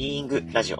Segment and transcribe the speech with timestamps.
[0.00, 0.78] ビーイングラジオ。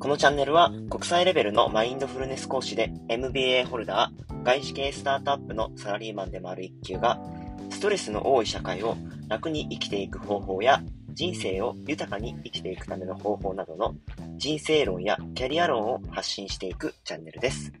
[0.00, 7.22] このチャンネルは国際レベルのマインドフルネス講師で MBA ホルダー、外資系スタートアップのサラリーマンでもある一級が、
[7.70, 8.96] ストレスの多い社会を
[9.28, 13.94] 楽に生きていく方法や人生を豊かに生きていくための方法などの
[14.36, 17.72] 人生論やキャリア論を発信していくチャンネルです。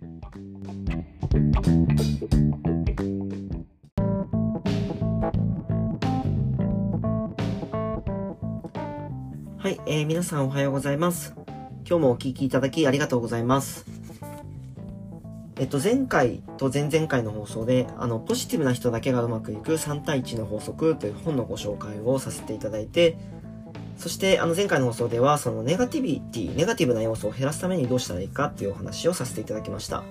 [9.84, 11.34] えー、皆さんおはようございます。
[11.84, 13.84] 今日もお聴きいただきありがとうございます。
[15.56, 23.16] えっと、前回と前々回の放送で、あの、ポジティブな人だけがうまくいく3対1の法則という本のご紹介をさせていただいて、
[23.96, 30.04] そして、あの、前回の放送では、そのネガティビティ、ネガティブな要素を減らすためにどうしたらいいかっていうお話をさせていただきました。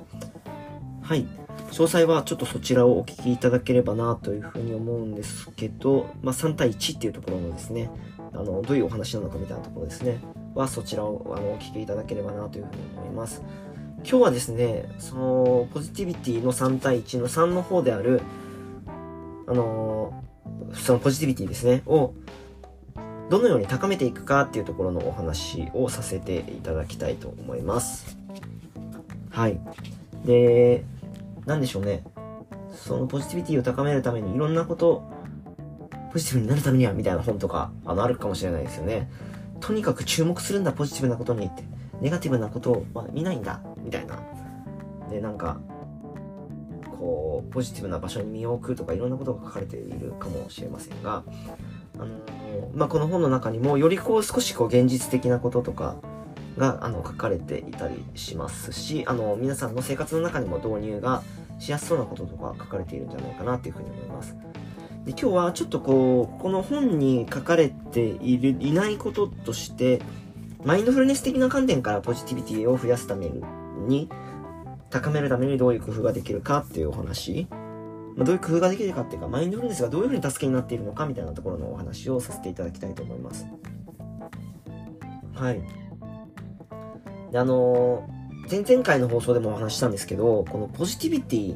[1.02, 1.26] はい。
[1.72, 7.90] 詳細はちょっとそちらをお聞きいただければなというふうに思うんですけど、まあ、3対1っていうところのですね、
[8.34, 10.20] あの、どういうお話なのかみたいなところですね、
[10.56, 13.42] はそちらをあのお聞きいただければなというふうに思います。
[14.04, 18.22] 今日はですね、その、ポジティビティの3対1の3の方である、
[19.48, 20.24] あの、
[20.74, 22.14] そのポジティビティですね、を、
[23.30, 28.18] どのように高めていくかっていうところのお話をさせていただきたいと思います。
[29.30, 29.60] はい。
[30.26, 30.84] で、
[31.46, 32.04] なんでしょうね。
[32.74, 35.04] そのポジティビティを高めるためにいろんなこと、
[36.12, 39.10] ポジティブになるためにはみたいな本とか、あの、あるかもしれないですよね。
[39.60, 41.64] とにかく注目するんだ、ポジティブなことにって。
[42.02, 44.20] ネガティブなことを、見ないんだ、みたいな。
[45.10, 45.60] で、なんか、
[47.00, 51.24] こう、ポジティブな場所に身を置くとかいろんなことが書かれているかもしれませんが、
[51.98, 52.08] あの、
[52.74, 55.96] まあ、この本の中にも、よりこう、少しこう、現実的なこととか、
[56.58, 61.24] があの書かれていたりしますしあの皆さんの生活の中にも導入が
[61.60, 64.36] しやすそうなこととか書かれているんじゃないかなっていうふうに思います。
[65.06, 70.02] で今日はちょっとこうこの本に書かれているいないこととして
[70.64, 73.32] マインドフルネス的な観点からポジティビティを増やすため
[73.88, 74.10] に
[74.92, 77.48] 高めるためにどういう工夫ができるかっていうお話、
[78.16, 83.48] まあ、どういう工夫ができるかっていうかマインドフルネスがどういうふうに助けになっているのかみたいなところのお話をさせていただきたいと思います。
[85.34, 85.62] はい。
[87.32, 91.56] で、あのー、前々回の放送でもお話したんですけど、このポジティビティ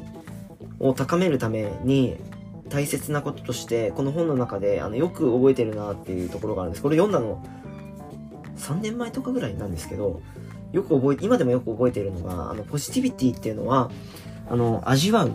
[0.79, 2.17] を高めるために
[2.69, 6.81] 大切なこととして、この本の中であのよく覚えてるなっていうところがあるんです。
[6.81, 7.43] これ読んだの
[8.57, 10.21] 3年前とかぐらいなんですけど、
[10.71, 13.91] よく覚え、今でもよく覚えてるのが、あの、ポジティビティっていうのは、
[14.49, 15.31] あの、味わう、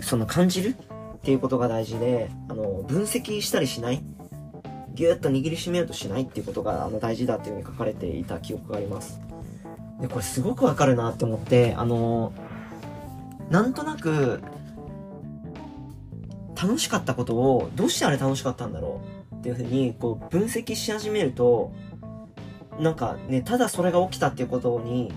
[0.00, 0.76] その感じる
[1.16, 4.02] っていうことが大事で、あの、分析したりしない。
[4.94, 9.20] ぎゅーっと握りしめようとしないっていうことがあの大事だっていうふうに書かれていた記憶があります。
[10.00, 12.32] で、これすごくわかるなって思って、あの
[13.48, 14.40] なんとなく、
[16.60, 19.00] 楽しかったことを、どうしてあれ楽しかったんだろ
[19.32, 21.72] うっていうふうに、こう、分析し始めると、
[22.80, 25.12] なんかね、ただそれが起きたっていうことに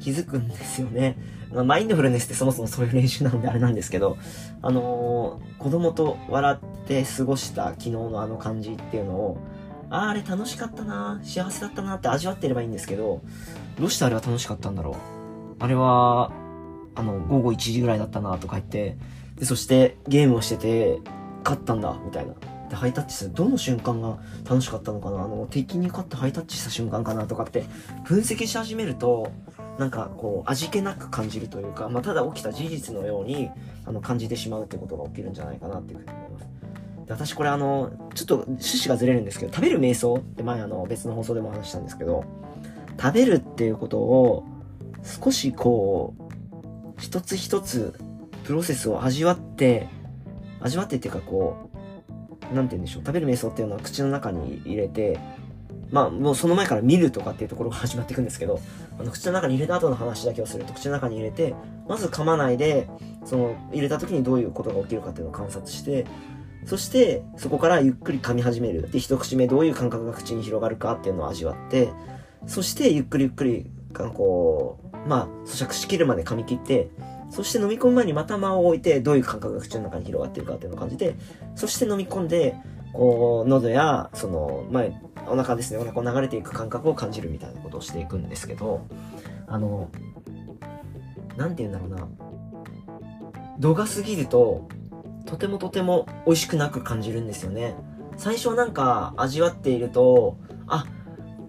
[0.00, 1.16] 気づくんですよね。
[1.52, 4.16] マインドフルネスってそもそもそういう練習なんであれなんですけど、
[4.62, 9.38] あのー、子供と笑って過ごした昨日のあの感じっていうのを、
[9.90, 13.20] ああ、あれ楽しかったな、幸せだったなって味わってればいいんですけど、
[13.78, 14.94] どうしてあれは楽しかったんだろう。
[15.58, 16.32] あれは、
[16.94, 18.96] あの、午後1時ぐらいだったなとか言って、
[19.42, 21.00] で、そしてゲームをしてて、
[21.42, 22.34] 勝ったんだ、みたいな。
[22.70, 23.32] で、ハイタッチする。
[23.32, 25.24] どの瞬間が楽しかったのかな？
[25.24, 27.64] あの、敵に勝ってハイタッチした瞬間かなとかって、
[28.04, 29.32] 分析し始めると、
[29.80, 33.50] なんかこう、味気なく感じるというか、まあ、ただ起きた事実のように、
[33.84, 36.46] あの、感じてしまうってことが起きるんじゃないかなっていうふうに思います。
[37.06, 42.22] で私これあの、ちょっと趣旨がずれるんですけど、食べる瞑想って前あの、別の放送でも話したんですけど、
[42.96, 44.44] 食べるっていうことを
[45.02, 46.22] 少しこう、
[47.00, 47.98] 一つ一つ
[48.44, 49.88] プロセスを味わって、
[50.60, 51.70] 味わってっていうかこ
[52.50, 55.18] う、なんて言うんでしょう、食べる瞑想っていうのは口の中に入れて、
[55.90, 58.60] まあもうその前から見るとかっていうところが 始まっていくんですけど、
[58.98, 61.54] あの口の中に入れた後の話だけをすると口の中に入れて、
[61.88, 62.88] まず噛まないで、
[63.24, 66.06] その入れた時にどういうことが起きるかっていうのを観察して、
[66.64, 68.88] そして、そこからゆっくり噛み始める。
[68.90, 71.90] で、一口目どういう感覚が口に広がるかっていうのを味わって、
[72.46, 76.88] そしてゆっくりゆっくり、こう、まあ、咀嚼しきるまで噛み切って、
[77.32, 81.16] そして飲み込む前にまた間を置いて、どういう感覚が口の中に広がってるかっていうのを感じて、
[81.56, 82.54] そして飲み込んで、
[82.92, 84.84] こう、喉や、その、まあ、
[85.30, 88.86] お腹ですね、お腹を流れていく感覚を感じるみたいなことをしていくんですけど、
[89.46, 89.88] あの、
[91.38, 92.06] なんて言うんだろうな。
[93.58, 94.68] 度が過ぎると、
[95.24, 97.74] とてもとても美味しくなく感じるんですよね。
[98.18, 100.36] 最初なんか味わっていると、
[100.66, 100.84] あ、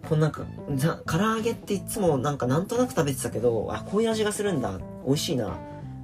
[0.08, 0.46] こんなんか、
[1.06, 4.80] 唐揚げっていつもなんかなんとなく食べてたけど、あ、こういう味がするんだ。
[5.06, 5.58] 美味しいな。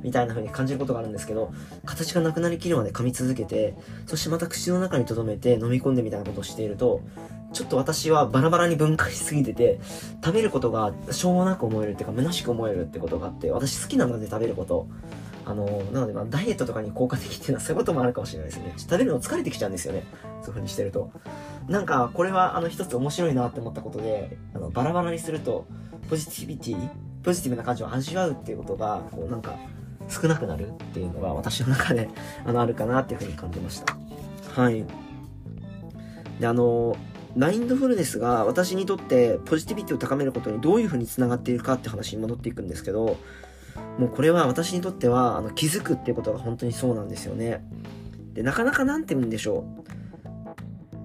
[0.03, 1.51] みたいな風に感じることがあるんですけど、
[1.85, 3.75] 形がなくなりきるまで噛み続けて、
[4.07, 7.01] そしてまた口の中に留めて飲み込んでみたいなことをしていると、
[7.51, 9.79] ちょっと私はバラバラに分解しすぎてて、
[10.23, 14.87] 食べることがしょうもなく思えるっていうか、虚しく思えるってことがあって、私好きなので食べること。
[15.45, 18.73] あの、なのでまあダイエットとかに効果的っていうのはそういうこともあるかもしれないですね。
[18.77, 20.03] 食べるの疲れてきちゃうんですよね。
[20.11, 21.11] そういう風にしてると。
[21.67, 25.65] なんか、これはあの一つ面白いなって思ったことで、あの、バラバラにすると、
[26.07, 26.89] ポジティビティ
[27.23, 29.55] ポジティブな感情を味わうっていうことが、こうなんか、
[30.09, 32.09] 少なくなるっていうのが私の中で、
[32.45, 33.95] あの、あるかなっていうふうに感じました。
[34.61, 34.85] はい。
[36.39, 36.95] で、あの、
[37.35, 43.17] マインドフルネスが私にとってポジティビティを高めることにどういうふうにつながっているかって話に戻っていくんですけど、
[43.99, 47.63] もうこれは私にとってはあの気づくっていうことが本当にそうなんですよね。
[48.33, 49.89] で、なかなかなんて言うんでしょう。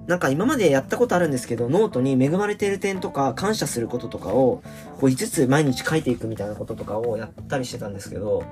[0.06, 4.62] なんか今までやったことあるんですけど、ノートに恵まれている点とか感謝することとかを、
[5.01, 8.45] こう5つ毎日書いていくみたいなこととかをやったりしてたんですけど、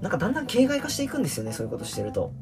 [0.00, 2.32] なんかだんだん形骸化していくんですよね、そういうことしてると。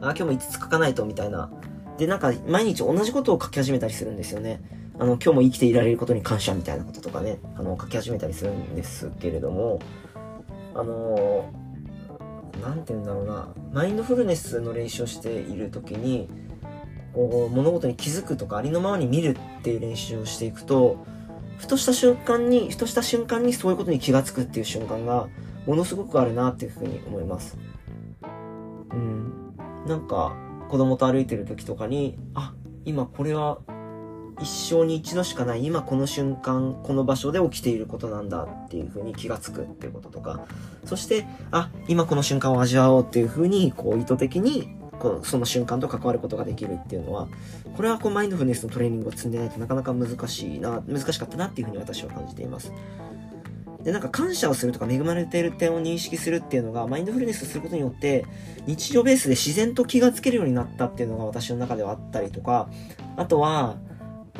[0.00, 1.50] あ、今日も5つ書かないと、みたいな。
[1.98, 4.60] で、なんか毎日同じことを書き始めたりするんですよね。
[4.98, 9.80] あの、今日も生きていられることに感謝みたいなこととかね、あの、書き始めたりするんですけれども、
[10.74, 11.50] あの
[12.62, 16.28] なんて言うんだろうな、マインドフルネスの練習をしている時に、
[17.12, 21.06] こう、物事に気づくとかありのままに見るっていう練習をしていくと、
[21.58, 25.28] ふとした瞬間に、ふとした瞬間にそういうことに気がつくっていう瞬間が、
[25.66, 27.56] ものすごくあるなっていうふうに思います。
[28.92, 29.32] うん。
[29.86, 30.34] なんか、
[30.68, 32.54] 子供と歩いてる時とかに、あ、
[32.84, 33.58] 今これは
[34.40, 40.46] 一生に一度しかない今この瞬間この場所で起きていることなんだっていう風に気がつくっていうこととか
[40.84, 47.28] そしてあ今この瞬間を味わおうっていう風にこう意図的にこうその瞬間と関わることができるっていうのは
[47.76, 52.72] これはこうマインドフルネスのトレーニングを積んでないとなかなか難しいな難しかったなっていう風に私は感じています。
[53.86, 58.26] で、なんか感謝をするとか恵まれている点を認識するっていうのが、マインドフルネスすることによって、
[58.66, 62.68] 日常ベースで自然と気がつけるようになったっていうのが私の中ではあったりとか、
[63.16, 63.76] あとは、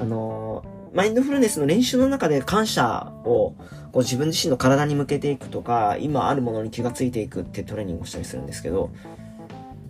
[0.00, 3.56] あのマインドフルネスの練習の中で感謝をこ
[3.94, 8.90] う自分自身の体に向けていくとか、今あるものに気がついていくってトレーニングをしたりするんですけど、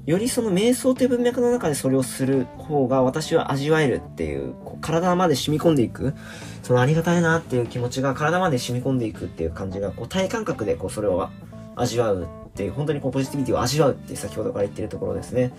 [0.06, 6.14] よりその瞑想という文脈の中でそれをする方が私は味わえるっていう、こう体まで染み込んでいく、
[6.62, 11.28] そのありがたいなっていう気持ちが体まで染み込んでいくっていう感じが、こう体感覚でこうそれを
[11.74, 15.52] 味わうっていう、本当にこうポジティビティを味わうって先ほどから言ってるところですね、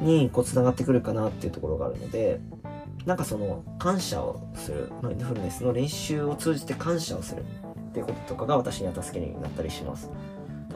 [0.00, 2.40] にこう繋がってくるかなっていうところがあるので、
[3.04, 7.44] なんかその感謝をする、マインドフルネスの練習を通じて感謝をする
[7.90, 10.10] っていうこととかが私には助けになったりします。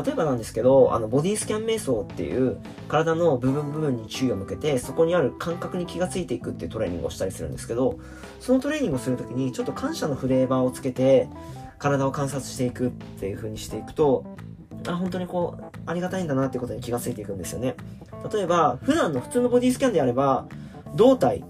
[0.02, 2.58] 例えばなんですけど、あの、ボディスキャン瞑想っていう
[2.88, 7.98] 体の部分部分に注意を向けて、そこにある感覚に気がついていくっていうトレーニングをしたりするんですけど、
[8.40, 11.28] そのトレーニングをするときに、ちょっと感謝のフレーバーをつけて、
[11.78, 14.24] 体を観察していくっていう風にしていくと、
[14.86, 17.76] あ、本当にこう、ありがたいんだなってことに気がついていくんですよね。
[18.32, 20.46] 例えば、普段の普通のボディスキャンであれば、
[20.94, 21.44] 胴体、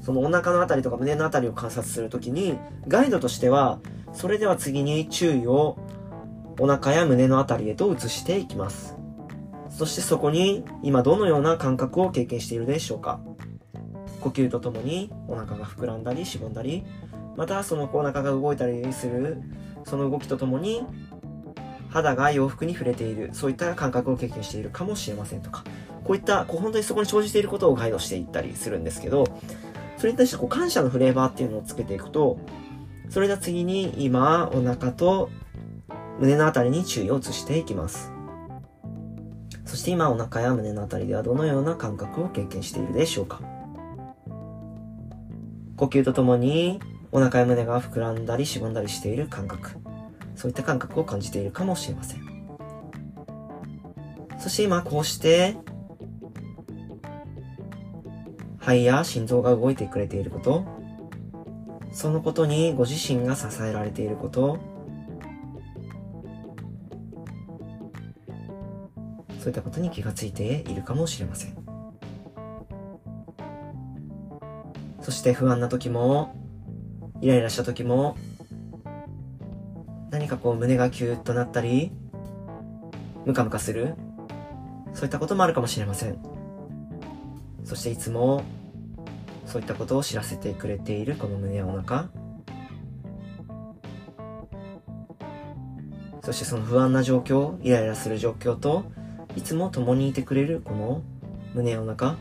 [0.00, 2.58] そのお腹のあたりとか胸のあたりを観察するときに、
[2.88, 3.80] ガイドとしては、
[4.12, 5.78] それでは次に注意を
[6.62, 8.96] お腹や胸のあたりへと移していきます。
[9.68, 13.18] そしてそこに今どのような感覚を経験しているでしょうか
[14.20, 16.84] 呼吸とともにお腹が膨らんだりしぼんだり、
[17.36, 19.42] またそのお腹が動いたりする
[19.82, 20.86] その動きとともに
[21.88, 25.64] 肌が洋服に触れている、そういった感覚を経験しているかもしれませんとか、
[26.04, 29.24] こういったこう本当にそこに生じていることをガイドしていったりするんですけど、
[29.96, 32.38] それに対してこう感謝のフレーバーっていうのをつけていくと、
[33.10, 35.28] それでは次に今お腹と
[36.22, 38.12] 胸のあたりに注意を移していきます。
[39.64, 43.40] そして今お腹や胸のあたりではどのような感覚を経験しているでしょうか
[45.76, 46.78] 呼吸とともに
[47.10, 49.72] お腹や胸が膨らんだりしぼんだりしている感覚。
[50.36, 52.22] そういった感覚を感じているかもしれません。
[54.38, 55.56] そして今こうして
[58.60, 60.64] 肺や心臓が動いてくれていること、
[61.92, 64.70] そのことにご自身が支えられていること、
[69.42, 71.56] そういったことに気がついているかもしれません。
[75.00, 76.32] そして不安な時も、
[77.20, 78.16] イライラした時も、
[80.12, 81.90] 何かこう胸がキューッとなったり、
[83.26, 83.96] ムカムカする、
[84.94, 86.18] そういったこともあるかもしれません。
[87.64, 88.44] そしていつも、
[89.46, 92.10] そういったことを知らせてくれているこの胸やお腹、
[96.22, 98.84] そしてその不安な状況、イライラする状況と、
[99.36, 101.02] いつも共にいてくれるこの
[101.54, 102.16] 胸やお腹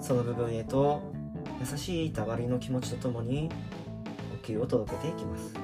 [0.00, 1.02] その部分へと
[1.60, 3.48] 優しいたわりの気持ちとともに
[4.44, 5.54] 球を届けていきます。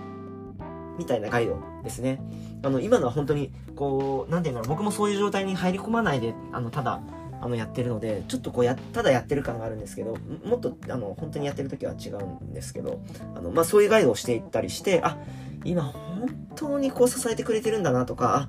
[0.99, 2.21] みたいなガイドですね。
[2.63, 7.01] あの、今のは本当に、こう、なんていうんだろう、僕もそういう状態に入り込まないで、あの、ただ、
[7.41, 13.01] あの、やってるので、ちょっとこうや、ただやってる感があるんですけど、もっと、あの、本当にやってる時は違うんですけど、
[13.35, 15.17] あの、まあ、そういうガイドをしていったりして、あ、
[15.65, 18.49] 今本当にこう支えてくれてるんだなとか、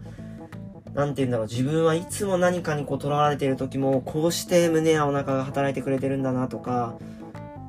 [0.94, 6.98] なんて言うんだろう、自分はいつも何かにこう囚われてる時も、こうして胸やお腹が働いてくれてるんだなとか、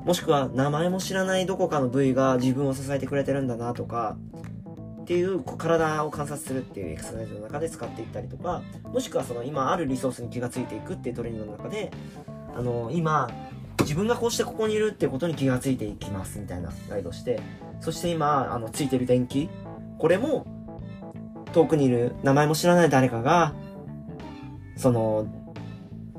[0.05, 4.17] もしくは名前も知らないどこかの部位が自分を支えてくれてるんだなとか、
[5.01, 11.91] っていうこう体を観察するっていうエクササイズの中で使っていったりとか、もしくはその今あるリソースに気がついていくっていうトレーニングの中で、
[12.55, 13.29] あの、今、
[13.81, 17.41] 自分がこうしてここにいるっていうことに気がついていきますみたいなガイドして、
[17.81, 19.49] そして今、あの、ついてる電気、
[20.03, 20.45] これも
[21.53, 23.53] 遠くにいる名前も知らない誰かが、
[24.75, 25.25] その、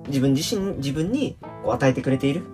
[0.07, 2.45] 自分自身、自分にこう与えてくれている。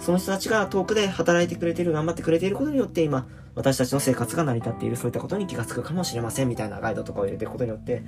[0.00, 8.02] その人たちが遠くで働いてくれている、頑張ってくれていることによって今、私たちの生活が成り立っている、そういったことに気がつくかもしれません、みたいなガイドとかを入れていくことによって、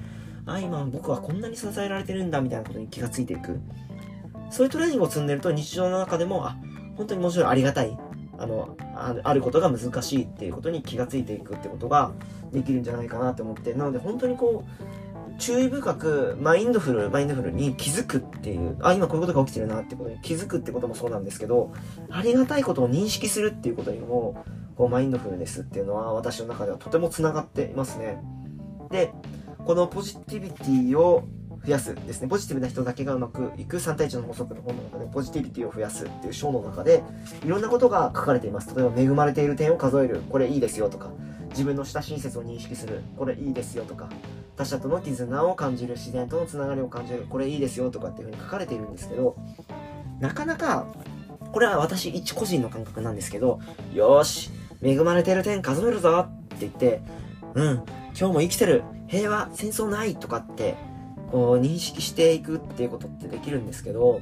[0.47, 3.61] あ、今僕はこんなに支えられてるんだ、みたいなことに気がついていく。
[4.49, 6.57] そういうトレーニングを積んでると日常の中でも、あ、
[6.97, 7.95] 本当にもちろんありがたい。
[8.41, 8.77] あの、
[9.23, 12.13] あることが難しいっていうことに気がついていくってことが
[12.53, 21.73] できるんじゃないかなって思って、なので本当にこう、注意深くマインドフル、マインドフルに気づくっていう、あ、今こういうことが起きてるなってことに気づくってこともそうなんですけど、
[22.11, 24.45] ありがたいことを認識するっていうことにも、
[24.77, 28.19] こうマインドフルネスっていうのは私の中ではとても繋がっていますね。
[28.91, 29.13] で、
[29.67, 31.25] このポジティビティを
[31.65, 32.29] 増やすですね。
[32.29, 37.03] ポジティブな人だけがうまくいく3対1の法則の本の中で、ポジティビティを増やすっていう章の中で、
[37.45, 38.75] いろんなことが書かれています。
[38.75, 40.23] 例えば、恵まれている点を数える。
[40.31, 41.11] これいいですよとか、
[41.51, 43.03] 自分の親しい説を認識する。
[43.17, 44.09] これいいですよとか、
[44.57, 45.95] 他者との絆を感じる。
[45.95, 47.27] 自然とのつながりを感じる。
[47.29, 49.37] これいいですよとかっていうふうに書かれているんですけど、
[50.21, 50.87] なかなか、
[51.53, 53.61] これは私一個人の感覚なんですけど、
[53.93, 54.51] よし、
[54.83, 57.03] 恵まれている点数えるぞって言って、
[57.55, 57.75] うん、
[58.19, 60.77] 今日も生きてる、平和、戦争ないとかって、
[61.31, 64.21] 認識していくっていうことってできるんですけど、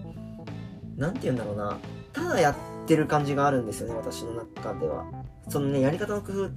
[0.97, 1.79] なんて言うんだろうな、
[2.12, 2.55] ただやっ
[2.87, 5.07] てる感じがあるんですよね、私の中では。
[5.49, 6.50] そのね、やり方の工夫、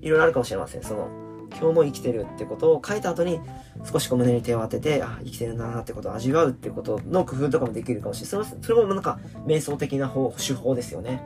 [0.00, 0.82] いろいろあるかもしれません。
[0.82, 1.08] その、
[1.50, 3.40] 今日も生きてるってことを書いた後に、
[3.84, 8.46] 少しこう胸に手を当てて、あ、生きてるんだなってことを味わうってことの工夫とかもできるかもしれない。
[8.46, 11.22] それそれもなんか、瞑想的な方、手法ですよね。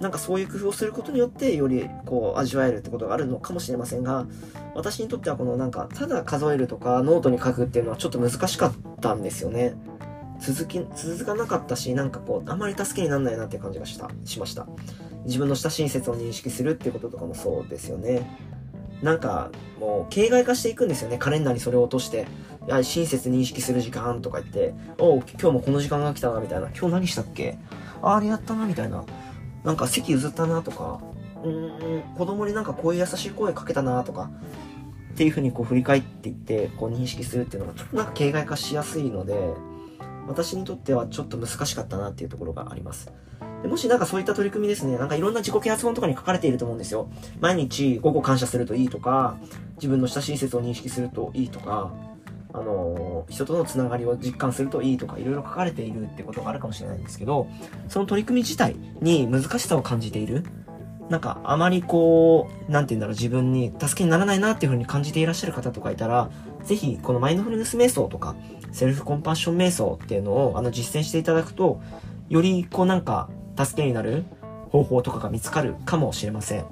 [0.00, 4.26] なんかそういう工夫をすることによってよりこう味わえるってことがあるのかもしれませんが
[4.74, 9.74] 私にとってはこのなんかただ数えるとかノートに書くっていうのはちょっと難しかったんですよね。
[10.38, 14.66] 続き続かなかったしなんかこうあんまり助けにならないなって感じがしたしました。
[15.24, 18.28] 自分の親しい説を認識するっていうこととかもそうですよね。
[19.02, 19.50] なんか
[19.80, 21.16] もう形骸化していくんですよね。
[21.16, 22.26] カレンダーにそれを落として
[22.68, 26.68] い親切認識する時間とか言ってお今日もこの時間が来たなみたいな。
[26.68, 27.56] 今日何したっけ？
[28.02, 29.04] ああれやったなみたいな。
[29.66, 31.00] なんか席譲ったなとか、
[31.42, 34.30] うーん、子供になんかこういう優しい声かけたなとか、
[35.12, 39.54] っていう風にこう振り返っていって、こう認識するっていうのがちょっとなんか形骸化しやすいので、
[40.28, 43.12] 私にとってはちょっと難しかったなっていうところがあります。
[43.62, 47.10] でもしなんかそういった取り組みですね、なんかいろんな自己啓発本とかに書かれていると思うんですよ。
[47.40, 49.36] 毎日午後感謝するといいとか、
[49.76, 51.92] 自分の親しい説を認識するといいとか、
[52.56, 57.48] あの、人とのつながりを実感するといいとか、いろいろ書かれているってことがあるかもしれないんですけど、
[57.88, 60.42] その取り組み自体に難しさを感じている。
[61.10, 66.30] なんか、あまりこう、なんて言うんだろう、自分に助けにならないなっていうふうに感じていらっしゃる方とかいたら、
[66.64, 68.34] ぜひ、このマインドフルネス瞑想とか、
[68.72, 71.80] セルフコンパッション瞑想っていうのを、あの、実践していただくと、
[72.28, 74.24] より、こうなんか、助けになる
[74.70, 76.64] 方法とかが見つかるかもしれません。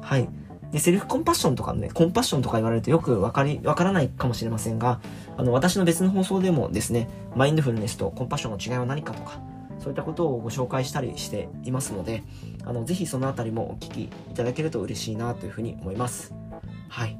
[0.00, 0.28] はい。
[0.74, 5.00] で、セルフコンパッションとかのね、コンパッションとか言われるとよくわかり、わからないかもしれませんが、
[5.36, 9.40] あの、私の別の放送でもですね、マインドフルネスとコンパッションの違いは何かとか、
[9.78, 12.24] そういったことをご紹介したりしていますので、
[12.64, 16.34] あの、ぜひそのあたりもお聞きいただけると嬉しいなというふうに思います。
[16.88, 17.16] はい。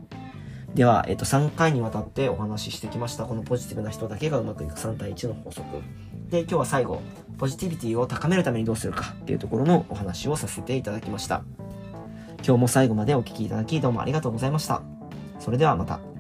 [0.75, 5.65] では、えっと、3回にわたってお話ししてきました、このポジティブな人だけがうまくいく3対1の法則。
[6.29, 7.03] で、今日は最後、
[7.39, 11.45] ポジティビティを高めるためにどうするかっていうところのお話をさせていただきました。
[12.47, 14.83] 今日も最後までお聴きいただきどうもありがとうございました。
[15.39, 16.14] それではまた。